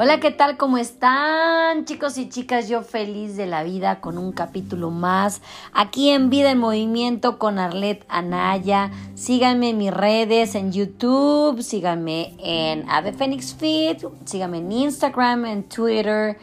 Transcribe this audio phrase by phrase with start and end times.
[0.00, 0.56] Hola, ¿qué tal?
[0.56, 2.68] ¿Cómo están chicos y chicas?
[2.68, 7.58] Yo feliz de la vida con un capítulo más aquí en Vida en Movimiento con
[7.58, 8.92] Arlet Anaya.
[9.16, 15.64] Síganme en mis redes en YouTube, síganme en Ave Phoenix Feed, síganme en Instagram, en
[15.64, 16.38] Twitter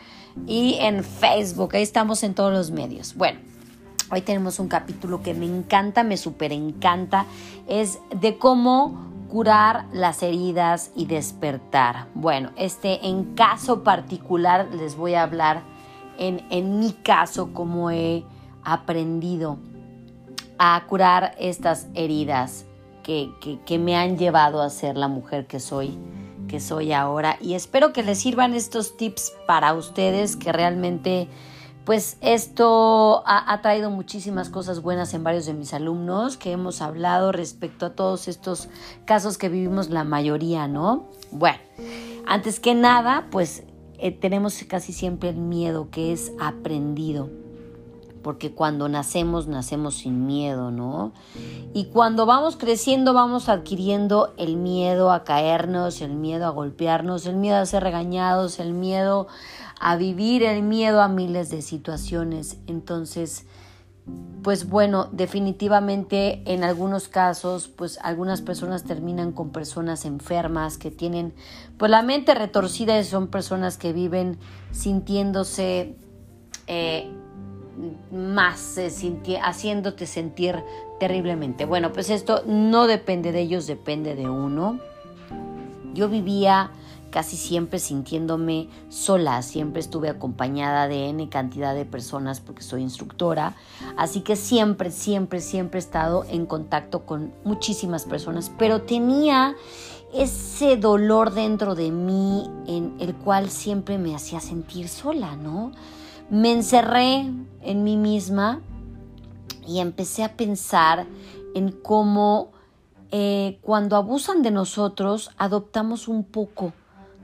[0.45, 1.75] y en Facebook.
[1.75, 3.15] Ahí estamos en todos los medios.
[3.15, 3.39] Bueno.
[4.11, 7.25] Hoy tenemos un capítulo que me encanta, me súper encanta,
[7.67, 12.07] es de cómo curar las heridas y despertar.
[12.13, 15.63] Bueno, este en caso particular les voy a hablar
[16.17, 18.23] en, en mi caso cómo he
[18.63, 19.57] aprendido
[20.57, 22.65] a curar estas heridas
[23.03, 25.97] que, que, que, me han llevado a ser la mujer que soy,
[26.47, 27.37] que soy ahora.
[27.41, 31.27] Y espero que les sirvan estos tips para ustedes que realmente
[31.85, 37.31] pues esto ha, traído muchísimas cosas buenas en varios de mis alumnos que hemos hablado
[37.31, 38.69] respecto a todos estos
[39.05, 41.05] casos que vivimos la mayoría, ¿no?
[41.31, 41.59] Bueno,
[42.25, 43.63] antes que nada, pues
[43.99, 47.29] eh, tenemos casi siempre el miedo que es aprendido,
[48.25, 51.11] porque cuando nacemos, nacemos sin miedo, ¿no?
[51.75, 57.35] Y cuando vamos creciendo, vamos adquiriendo el miedo a caernos, el miedo a golpearnos, el
[57.35, 59.27] miedo a ser regañados, el miedo
[59.79, 62.57] a vivir el miedo a miles de situaciones.
[62.65, 63.45] Entonces,
[64.41, 71.35] pues bueno, definitivamente en algunos casos, pues algunas personas terminan con personas enfermas que tienen
[71.77, 74.39] pues la mente retorcida y son personas que viven
[74.71, 75.95] sintiéndose
[76.65, 77.11] eh,
[78.11, 78.89] más, eh,
[79.41, 80.63] haciéndote sentir
[80.99, 81.65] terriblemente.
[81.65, 84.79] Bueno, pues esto no depende de ellos, depende de uno.
[85.93, 86.71] Yo vivía
[87.15, 93.55] casi siempre sintiéndome sola, siempre estuve acompañada de N cantidad de personas porque soy instructora,
[93.95, 99.55] así que siempre, siempre, siempre he estado en contacto con muchísimas personas, pero tenía
[100.13, 105.71] ese dolor dentro de mí en el cual siempre me hacía sentir sola, ¿no?
[106.29, 107.31] Me encerré
[107.61, 108.61] en mí misma
[109.67, 111.05] y empecé a pensar
[111.53, 112.51] en cómo
[113.11, 116.73] eh, cuando abusan de nosotros adoptamos un poco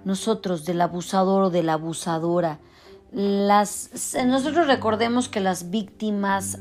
[0.06, 2.60] nosotros, del abusador o de la abusadora.
[3.12, 6.60] Las, nosotros recordemos que las víctimas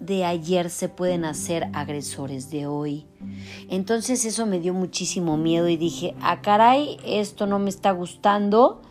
[0.00, 3.06] de ayer se pueden hacer agresores de hoy.
[3.68, 8.82] Entonces eso me dio muchísimo miedo y dije, ah caray, esto no me está gustando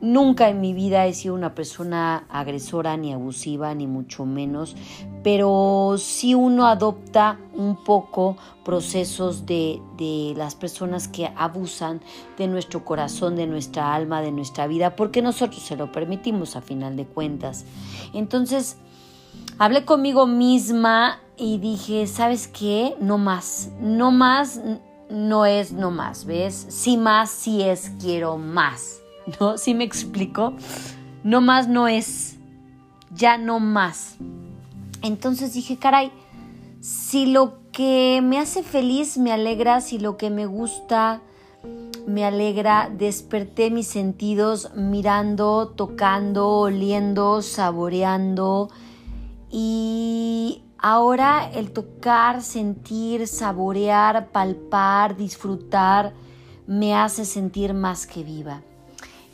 [0.00, 4.74] Nunca en mi vida he sido una persona agresora ni abusiva, ni mucho menos,
[5.22, 12.00] pero si uno adopta un poco procesos de, de, las personas que abusan
[12.38, 16.62] de nuestro corazón, de nuestra alma, de nuestra vida, porque nosotros se lo permitimos a
[16.62, 17.66] final de cuentas.
[18.14, 18.78] Entonces,
[19.58, 22.94] hablé conmigo misma y dije, ¿sabes qué?
[23.00, 24.60] No más, no más
[25.10, 26.66] no es no más, ¿ves?
[26.68, 28.99] Sí más, sí es quiero más.
[29.38, 29.58] ¿No?
[29.58, 30.54] ¿Sí me explico?
[31.22, 32.38] No más no es,
[33.14, 34.16] ya no más.
[35.02, 36.12] Entonces dije, caray,
[36.80, 41.20] si lo que me hace feliz me alegra, si lo que me gusta
[42.06, 48.70] me alegra, desperté mis sentidos mirando, tocando, oliendo, saboreando
[49.50, 56.14] y ahora el tocar, sentir, saborear, palpar, disfrutar
[56.66, 58.62] me hace sentir más que viva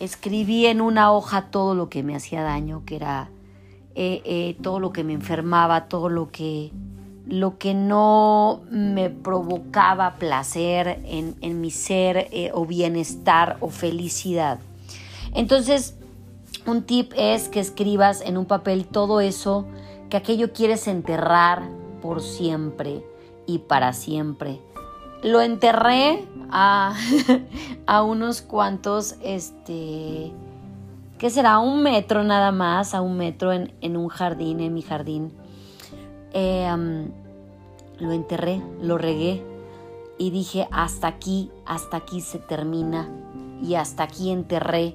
[0.01, 3.31] escribí en una hoja todo lo que me hacía daño, que era
[3.95, 6.71] eh, eh, todo lo que me enfermaba, todo lo que,
[7.27, 14.59] lo que no me provocaba placer en, mi ser eh, o bienestar o felicidad.
[15.35, 15.97] Entonces,
[16.67, 19.67] un tip es que escribas en un papel todo eso
[20.11, 21.63] que aquello quieres enterrar
[22.03, 23.03] por siempre
[23.47, 24.61] y para siempre.
[25.27, 26.95] Lo enterré a,
[27.87, 30.31] a unos cuantos, este,
[31.19, 31.59] ¿qué será?
[31.59, 35.33] Un metro nada más, a un metro en, en un jardín, en mi jardín.
[36.33, 37.11] Em,
[37.99, 39.43] lo enterré, lo regué
[40.17, 43.09] y dije, hasta aquí, hasta aquí se termina
[43.61, 44.95] y hasta aquí enterré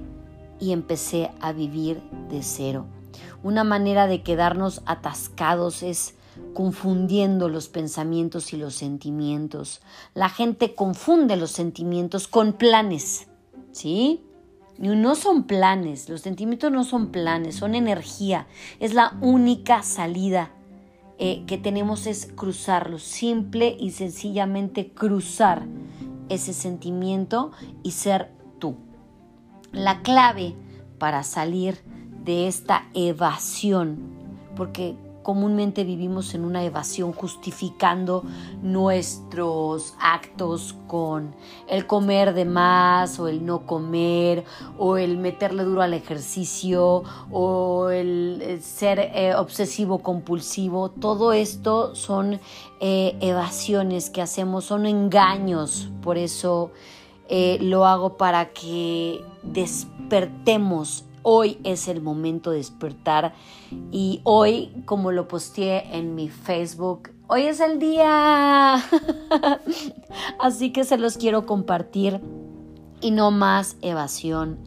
[0.61, 2.85] y empecé a vivir de cero.
[3.44, 6.15] Una manera de quedarnos atascados es
[6.53, 9.81] confundiendo los pensamientos y los sentimientos.
[10.13, 13.27] La gente confunde los sentimientos con planes,
[13.71, 14.23] ¿sí?
[14.77, 18.47] No son planes, los sentimientos no son planes, son energía.
[18.79, 20.51] Es la única salida
[21.23, 25.67] eh, que tenemos es cruzarlo, simple y sencillamente cruzar
[26.29, 27.51] ese sentimiento
[27.83, 28.75] y ser tú.
[29.71, 30.55] La clave
[30.97, 31.77] para salir
[32.25, 33.99] de esta evasión,
[34.55, 38.23] porque comúnmente vivimos en una evasión justificando
[38.62, 41.35] nuestros actos con
[41.68, 44.44] el comer de más o el no comer
[44.77, 50.89] o el meterle duro al ejercicio o el ser eh, obsesivo compulsivo.
[50.89, 52.39] Todo esto son
[52.79, 55.89] eh, evasiones que hacemos, son engaños.
[56.01, 56.71] Por eso
[57.29, 63.33] eh, lo hago para que despertemos hoy es el momento de despertar
[63.91, 68.75] y hoy, como lo posteé en mi Facebook, hoy es el día.
[70.39, 72.21] Así que se los quiero compartir
[73.01, 74.57] y no más evasión.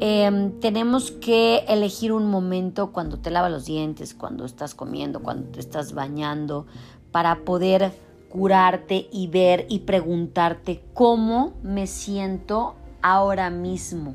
[0.00, 5.50] Em, tenemos que elegir un momento cuando te lavas los dientes, cuando estás comiendo, cuando
[5.50, 6.66] te estás bañando,
[7.10, 7.92] para poder
[8.28, 14.14] curarte y ver y preguntarte cómo me siento ahora mismo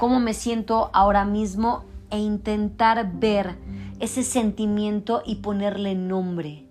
[0.00, 3.56] cómo me siento ahora mismo e intentar ver
[4.00, 6.64] ese sentimiento y ponerle nombre.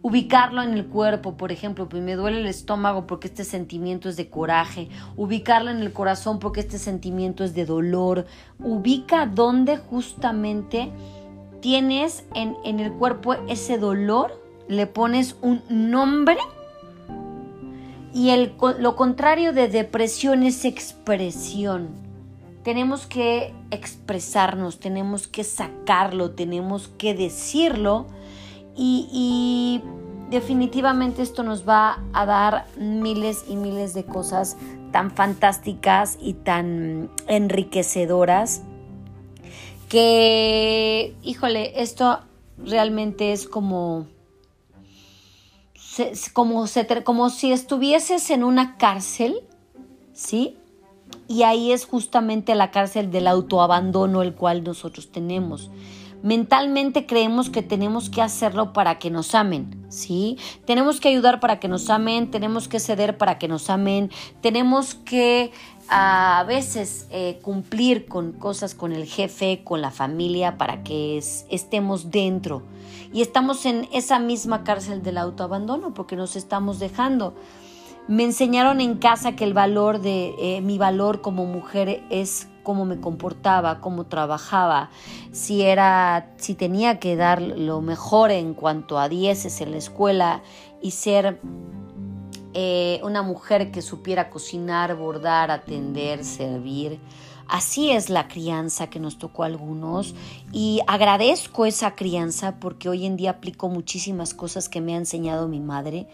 [0.00, 4.16] Ubicarlo en el cuerpo, por ejemplo, pues me duele el estómago porque este sentimiento es
[4.16, 4.88] de coraje.
[5.18, 8.24] Ubicarlo en el corazón porque este sentimiento es de dolor.
[8.58, 10.90] Ubica dónde justamente
[11.60, 16.38] tienes en, en el cuerpo ese dolor, le pones un nombre
[18.14, 22.11] y el, lo contrario de depresión es expresión
[22.62, 28.06] tenemos que expresarnos, tenemos que sacarlo, tenemos que decirlo
[28.76, 29.80] y,
[30.30, 34.56] definitivamente esto nos va a dar miles y miles de cosas
[34.90, 38.62] tan fantásticas y tan enriquecedoras
[39.90, 42.20] que, híjole, esto
[42.56, 44.06] realmente es como,
[46.32, 46.64] como,
[47.04, 49.40] como si estuvieses en una cárcel,
[50.14, 50.56] ¿sí?
[51.28, 55.70] Y ahí es justamente la cárcel del autoabandono el cual nosotros tenemos.
[56.22, 60.38] Mentalmente creemos que tenemos que hacerlo para que nos amen, ¿sí?
[60.64, 64.08] Tenemos que ayudar para que nos amen, tenemos que ceder para que nos amen,
[64.40, 65.50] tenemos que
[65.88, 72.12] a veces eh, cumplir con cosas con el jefe, con la familia, para que estemos
[72.12, 72.62] dentro.
[73.12, 77.34] Y estamos en esa misma cárcel del autoabandono porque nos estamos dejando.
[78.08, 82.84] Me enseñaron en casa que el valor de eh, mi valor como mujer es cómo
[82.84, 84.90] me comportaba, cómo trabajaba,
[85.30, 90.42] si era, si tenía que dar lo mejor en cuanto a dieces en la escuela
[90.80, 91.40] y ser
[92.54, 96.98] eh, una mujer que supiera cocinar, bordar, atender, servir.
[97.48, 100.14] Así es la crianza que nos tocó a algunos
[100.52, 105.48] y agradezco esa crianza porque hoy en día aplico muchísimas cosas que me ha enseñado
[105.48, 106.08] mi madre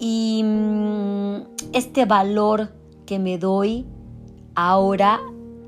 [0.00, 1.42] y mm,
[1.74, 2.72] este valor
[3.06, 3.86] que me doy
[4.54, 5.20] ahora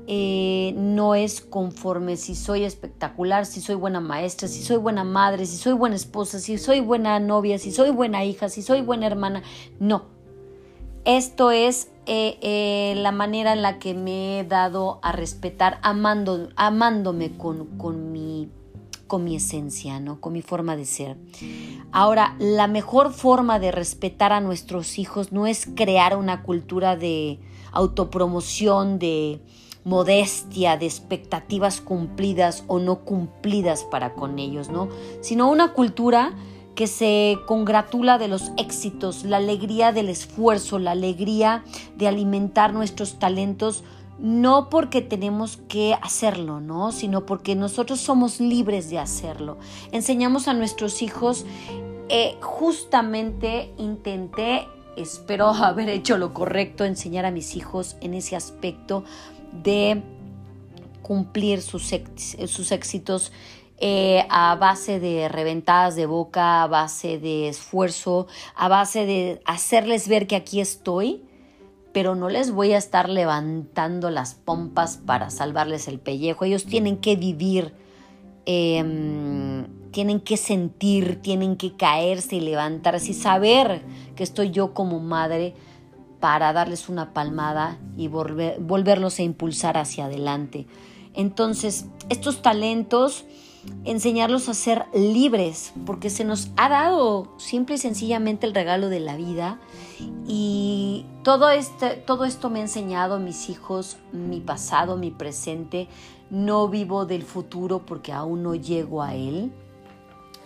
[0.07, 5.45] eh, no es conforme si soy espectacular, si soy buena maestra, si soy buena madre,
[5.45, 9.05] si soy buena esposa, si soy buena novia, si soy buena hija, si soy buena
[9.05, 9.43] hermana.
[9.79, 10.05] No.
[11.05, 16.49] Esto es eh, eh, la manera en la que me he dado a respetar, amando,
[16.55, 18.49] amándome con, con mi
[19.13, 20.19] con mi esencia, ¿no?
[20.19, 21.17] Con mi forma de ser.
[21.91, 27.37] Ahora, la mejor forma de respetar a nuestros hijos no es crear una cultura de
[27.73, 29.39] autopromoción, de
[29.83, 34.89] modestia, de expectativas cumplidas o no cumplidas para con ellos, ¿no?
[35.21, 36.33] Sino una cultura
[36.73, 41.63] que se congratula de los éxitos, la alegría del esfuerzo, la alegría
[41.95, 43.83] de alimentar nuestros talentos
[44.19, 46.91] no porque tenemos que hacerlo, ¿no?
[46.91, 49.57] Sino porque nosotros somos libres de hacerlo.
[49.91, 51.45] Enseñamos a nuestros hijos,
[52.09, 59.03] eh, justamente intenté, espero haber hecho lo correcto, enseñar a mis hijos en ese aspecto
[59.63, 60.01] de
[61.01, 61.93] cumplir sus,
[62.47, 63.31] sus éxitos
[63.77, 70.07] eh, a base de reventadas de boca, a base de esfuerzo, a base de hacerles
[70.07, 71.23] ver que aquí estoy
[71.93, 76.43] pero no les voy a estar levantando las pompas para salvarles el pellejo.
[76.43, 77.73] Ellos tienen que vivir,
[78.45, 83.83] em, tienen que sentir, tienen que caerse y levantarse y saber
[84.15, 85.53] que estoy yo como madre
[86.19, 90.65] para darles una palmada y volverlos a impulsar hacia adelante.
[91.13, 93.25] Entonces, estos talentos
[93.85, 98.99] enseñarlos a ser libres, porque se nos ha dado simple y sencillamente el regalo de
[98.99, 99.59] la vida
[100.27, 105.87] y todo, este, todo esto me ha enseñado mis hijos, mi pasado, mi presente,
[106.29, 109.51] no vivo del futuro porque aún no llego a él.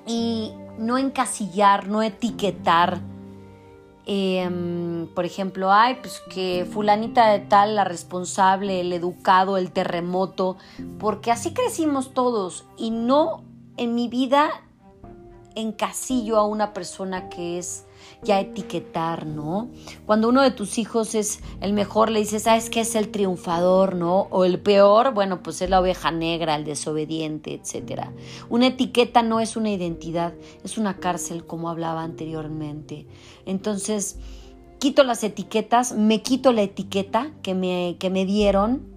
[0.06, 3.02] Y no encasillar, no etiquetar
[4.10, 10.56] Em, por ejemplo, ay, pues que fulanita de tal, la responsable, el educado, el terremoto,
[10.98, 12.64] porque así crecimos todos.
[12.78, 13.44] Y no,
[13.76, 14.50] en mi vida
[15.56, 17.86] encasillo a una persona que es
[18.24, 19.70] ya etiquetar, ¿no?
[20.06, 23.96] Cuando uno de tus hijos es el mejor, le dices, ¿sabes qué es el triunfador,
[23.96, 24.28] ¿no?
[24.32, 28.08] O el peor, bueno, pues es la oveja negra, el desobediente, etc.
[28.50, 30.34] Una etiqueta no es una identidad,
[30.64, 33.06] es una cárcel, como hablaba anteriormente.
[33.46, 34.18] Entonces,
[34.80, 38.97] quito las etiquetas, me quito la etiqueta que me, que me dieron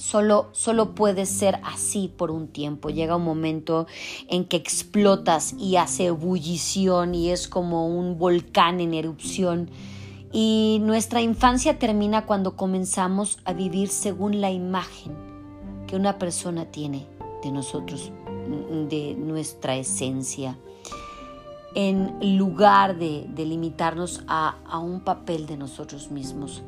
[0.00, 2.88] Solo, solo puede ser así por un tiempo.
[2.88, 3.86] Llega un momento
[4.28, 9.68] en que explotas y hace ebullición y es como un volcán en erupción.
[10.32, 15.12] Y nuestra infancia termina cuando comenzamos a vivir según la imagen
[15.86, 17.06] que una persona tiene
[17.42, 18.10] de nosotros,
[18.88, 20.56] de nuestra esencia,
[21.74, 26.62] en lugar de, limitarnos a, a un papel de nosotros mismos.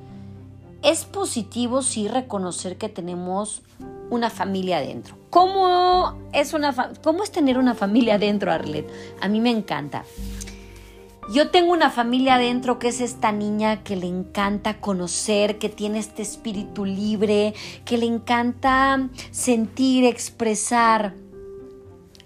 [0.82, 3.62] Es positivo sí reconocer que tenemos
[4.10, 5.16] una familia adentro.
[5.30, 8.90] ¿Cómo es, una ¿Cómo es tener una familia adentro, Arlet?
[9.20, 10.04] A mí me encanta.
[11.32, 16.00] Yo tengo una familia adentro que es esta niña que le encanta conocer, que tiene
[16.00, 21.14] este espíritu libre, que le encanta sentir, expresar.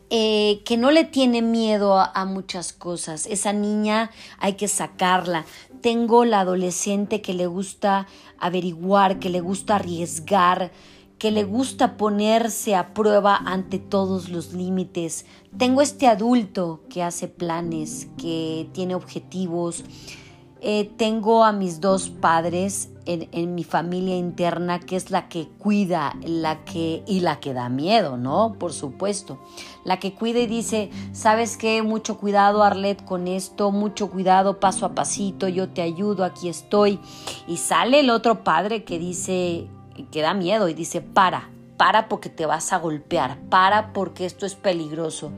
[0.08, 3.26] Eh, que no le tiene miedo a, muchas cosas.
[3.26, 5.44] Esa niña hay que sacarla.
[5.80, 8.06] Tengo la adolescente que le gusta
[8.38, 10.72] averiguar, que le gusta arriesgar,
[11.18, 15.26] que le gusta ponerse a prueba ante todos los límites.
[15.56, 19.84] Tengo este adulto que hace planes, que tiene objetivos.
[20.60, 26.14] Eh, tengo a mis dos padres en, mi familia interna, que es la que cuida,
[26.22, 28.56] la que y la que da miedo, ¿no?
[28.58, 29.38] Por supuesto.
[29.84, 31.82] La que cuida y dice, ¿sabes qué?
[31.82, 36.98] Mucho cuidado, Arlet, con esto, mucho cuidado, paso a pasito, yo te ayudo, aquí estoy.
[37.46, 39.68] Y sale el otro padre que dice,
[40.10, 44.46] que da miedo y dice, para, para porque te vas a golpear, para porque esto
[44.46, 45.30] es peligroso.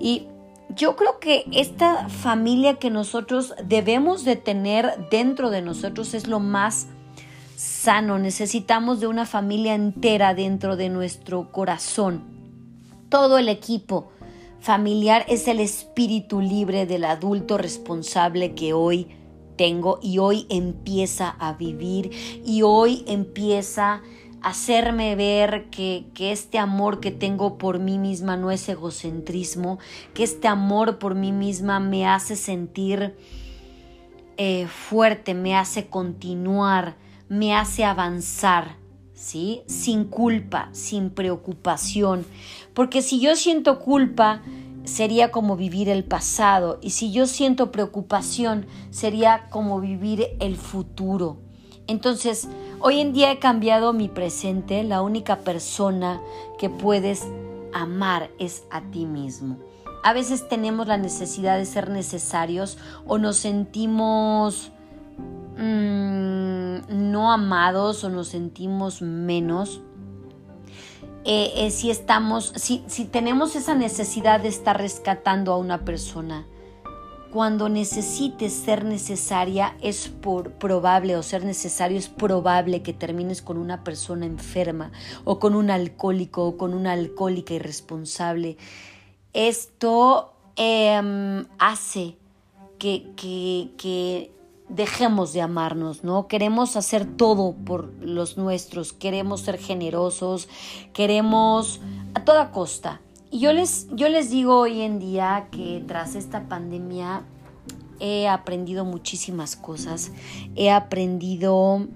[0.00, 0.28] Y
[0.70, 6.40] yo creo que esta familia que nosotros debemos de tener dentro de nosotros es lo
[6.40, 6.88] más
[7.56, 12.22] sano, necesitamos de una familia entera dentro de nuestro corazón.
[13.08, 14.10] Todo el equipo
[14.60, 19.08] familiar es el espíritu libre del adulto responsable que hoy
[19.56, 22.10] tengo y hoy empieza a vivir
[22.44, 23.94] y hoy empieza
[24.40, 29.78] a hacerme ver que, que, este amor que tengo por mí misma no es egocentrismo,
[30.12, 33.14] que este amor por mí misma me hace sentir
[34.36, 36.96] eh, fuerte, me hace continuar,
[37.34, 38.76] me hace avanzar,
[39.12, 39.62] ¿sí?
[39.66, 42.24] Sin culpa, sin preocupación.
[42.74, 44.42] Porque si yo siento culpa,
[44.84, 46.78] sería como vivir el pasado.
[46.80, 51.38] Y si yo siento preocupación, sería como vivir el futuro.
[51.88, 52.48] Entonces,
[52.78, 54.84] hoy en día he cambiado mi presente.
[54.84, 56.20] La única persona
[56.56, 57.26] que puedes
[57.72, 59.58] amar es a ti mismo.
[60.04, 64.70] A veces tenemos la necesidad de ser necesarios o nos sentimos
[65.56, 69.82] Mm, no amados o nos sentimos menos,
[71.24, 76.44] eh, eh, si estamos, si, si tenemos esa necesidad de estar rescatando a una persona,
[77.34, 83.56] cuando necesites ser necesaria es por, probable o ser necesario es probable que termines con
[83.56, 84.92] una persona enferma
[85.24, 88.56] o con un alcohólico o con una alcohólica irresponsable.
[89.32, 92.16] Esto em, hace
[92.78, 94.33] que, que, que
[94.68, 96.26] dejemos de amarnos, ¿no?
[96.26, 100.48] Queremos hacer todo por los nuestros, queremos ser generosos,
[100.92, 101.80] queremos
[102.14, 103.00] a toda costa.
[103.30, 107.22] Y yo les, yo les digo hoy en día que tras esta pandemia
[108.00, 110.12] he aprendido muchísimas cosas,
[110.56, 111.86] he aprendido,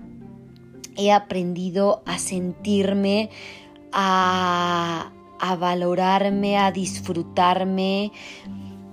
[0.96, 3.30] he aprendido a sentirme,
[3.92, 5.10] a,
[5.40, 8.12] a valorarme, a disfrutarme,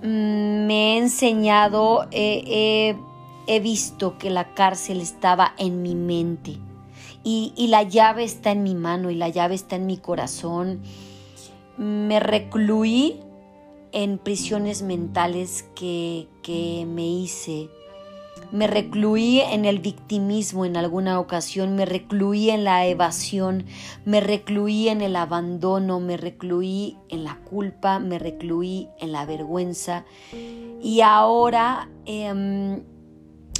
[0.02, 2.96] mm, me he enseñado, he
[3.46, 6.58] he visto que la cárcel estaba en mi mente
[7.28, 10.82] y, la llave está en mi mano y la llave está en mi corazón.
[11.76, 13.20] Me recluí
[13.90, 17.68] en prisiones mentales que, que me hice.
[18.52, 23.66] Me recluí en el victimismo en alguna ocasión, me recluí en la evasión,
[24.04, 30.04] me recluí en el abandono, me recluí en la culpa, me recluí en la vergüenza.
[30.80, 32.84] Y ahora em,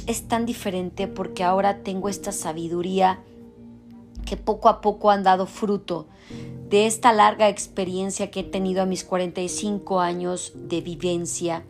[0.07, 3.19] es tan diferente porque ahora tengo esta sabiduría
[4.25, 6.07] que poco a poco han dado fruto
[6.69, 11.63] de esta larga experiencia que he tenido a mis 45 años de vivencia.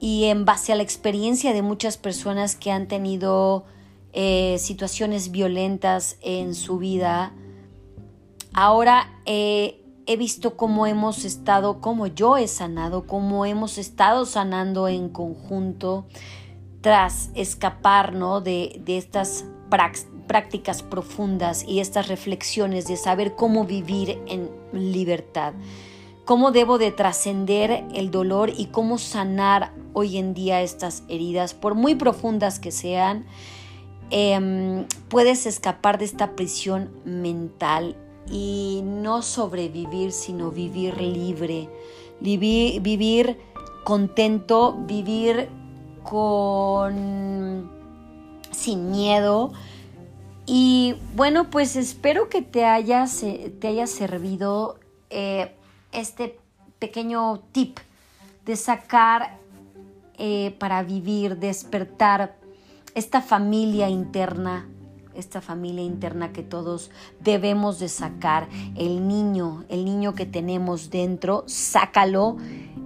[0.00, 3.64] Y en base a la experiencia de muchas personas que han tenido
[4.12, 7.32] eh, situaciones violentas en su vida,
[8.52, 14.88] ahora he he visto cómo hemos estado, cómo yo he sanado, cómo hemos estado sanando
[14.88, 16.06] en conjunto
[16.84, 19.46] tras escapar de, de estas
[20.26, 25.54] prácticas profundas y estas reflexiones de saber cómo vivir en libertad,
[26.26, 31.74] cómo debo de trascender el dolor y cómo sanar hoy en día estas heridas, por
[31.74, 33.24] muy profundas que sean,
[34.10, 37.96] em, puedes escapar de esta prisión mental
[38.30, 41.70] y no sobrevivir, sino vivir libre,
[42.20, 43.38] vivir
[43.84, 45.48] contento, vivir
[46.04, 47.68] con
[48.52, 49.52] sin miedo.
[50.46, 53.06] Y bueno, pues espero que te haya,
[53.60, 54.78] te haya servido
[55.10, 55.54] eh,
[55.92, 56.38] este
[56.78, 57.78] pequeño tip
[58.44, 59.38] de sacar
[60.18, 62.36] eh, para vivir, despertar
[62.94, 64.68] esta familia interna,
[65.14, 71.44] esta familia interna que todos debemos de sacar, el niño, el niño que tenemos dentro,
[71.46, 72.36] sácalo,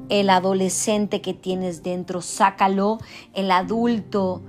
[0.08, 2.98] el adolescente que tienes dentro, sácalo,
[3.34, 4.42] el adulto,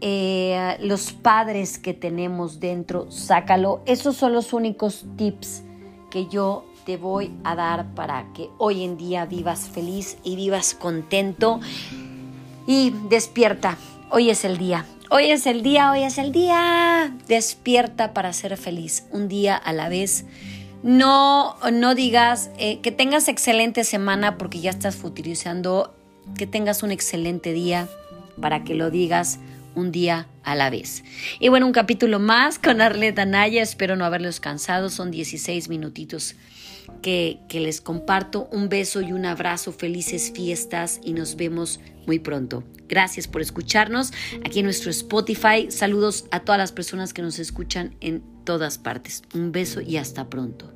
[0.00, 3.82] eh, los padres que tenemos dentro, sácalo.
[3.86, 5.62] Esos son los únicos tips
[6.10, 10.74] que yo te voy a dar para que hoy en día vivas feliz y vivas
[10.74, 11.60] contento
[12.66, 13.76] y despierta.
[14.10, 14.86] Hoy es el día.
[15.10, 17.14] Hoy es el día, hoy es el día.
[17.26, 20.24] Despierta para ser feliz, un día a la vez.
[20.82, 25.94] No, no digas eh, que tengas excelente semana porque ya estás futurizando,
[26.38, 27.88] que tengas un excelente día
[28.40, 29.38] para que lo digas
[29.74, 31.04] un día a la vez.
[31.38, 33.62] Y bueno, un capítulo más con Arleta Naya.
[33.62, 34.88] Espero no haberlos cansado.
[34.90, 36.34] Son 16 minutitos
[37.02, 38.48] que, que les comparto.
[38.50, 39.72] Un beso y un abrazo.
[39.72, 42.64] Felices fiestas y nos vemos muy pronto.
[42.88, 44.12] Gracias por escucharnos
[44.44, 45.70] aquí en nuestro Spotify.
[45.70, 49.22] Saludos a todas las personas que nos escuchan en todas partes.
[49.34, 50.72] Un beso y hasta pronto.